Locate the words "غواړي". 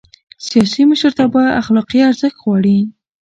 2.43-2.77